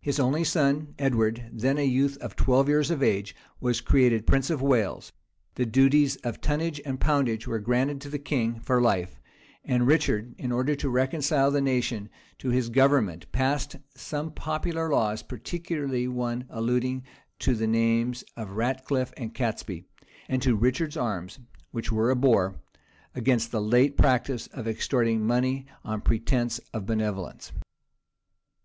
[0.00, 4.50] His only son, Edward, then a youth of twelve years of age, was created prince
[4.50, 5.12] of Wales:
[5.54, 9.20] the duties of tonnage and poundage were granted to the king for life;
[9.64, 15.22] and Richard, in order to reconcile the nation to his government, passed some popular laws,
[15.22, 17.04] particularly one alluding
[17.38, 19.84] to the names of Ratcliffe and Catesby;
[20.28, 21.38] and to Richard's arms,
[21.70, 22.56] which were a boar,
[23.14, 27.52] against the late practice of extorting money on pretence of benevolence.